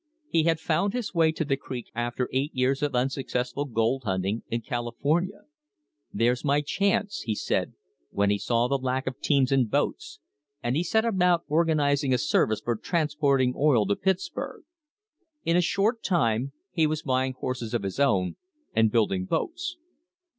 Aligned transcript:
He 0.29 0.45
had 0.45 0.59
found 0.59 0.93
his 0.93 1.13
way 1.13 1.31
to 1.31 1.45
the 1.45 1.55
creek 1.55 1.91
after 1.93 2.27
eight 2.33 2.55
years 2.55 2.81
of 2.81 2.95
unsuccessful 2.95 3.65
gold 3.65 4.01
hunting 4.03 4.41
in 4.47 4.61
California. 4.61 5.41
"There's 6.11 6.43
my 6.43 6.61
chance," 6.61 7.19
he 7.25 7.35
said, 7.35 7.67
THE 7.67 7.67
BIRTH 7.67 7.67
OF 7.67 7.75
AN 7.75 7.81
INDUSTRY 7.83 8.17
when 8.23 8.29
he 8.31 8.37
saw 8.39 8.67
the 8.67 8.77
lack 8.79 9.05
of 9.05 9.19
teams 9.21 9.51
and 9.51 9.69
boats, 9.69 10.19
and 10.63 10.75
he 10.75 10.83
set 10.83 11.05
about 11.05 11.43
organising 11.47 12.15
a 12.15 12.17
service 12.17 12.61
for 12.61 12.75
transporting 12.77 13.53
oil 13.55 13.85
to 13.85 13.95
Pittsburg. 13.95 14.63
In 15.45 15.55
a 15.55 15.61
short 15.61 16.01
time 16.01 16.53
he 16.71 16.87
was 16.87 17.03
buying 17.03 17.33
horses 17.33 17.75
of 17.75 17.83
his 17.83 17.99
own 17.99 18.37
and 18.75 18.91
building 18.91 19.25
boats. 19.25 19.77